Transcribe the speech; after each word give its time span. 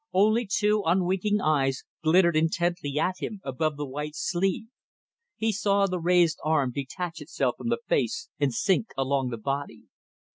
Only 0.13 0.47
two 0.51 0.81
unwinking 0.83 1.41
eyes 1.41 1.83
glittered 2.01 2.35
intently 2.35 2.97
at 2.97 3.19
him 3.19 3.39
above 3.43 3.77
the 3.77 3.85
white 3.85 4.15
sleeve. 4.15 4.65
He 5.37 5.51
saw 5.51 5.85
the 5.85 5.99
raised 5.99 6.39
arm 6.43 6.71
detach 6.71 7.21
itself 7.21 7.53
from 7.57 7.69
the 7.69 7.81
face 7.87 8.27
and 8.39 8.51
sink 8.51 8.87
along 8.97 9.29
the 9.29 9.37
body. 9.37 9.83